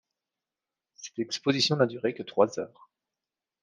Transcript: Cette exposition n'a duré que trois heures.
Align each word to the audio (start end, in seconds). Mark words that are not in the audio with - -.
Cette 0.95 1.19
exposition 1.19 1.75
n'a 1.75 1.85
duré 1.85 2.15
que 2.15 2.23
trois 2.23 2.57
heures. 2.59 2.89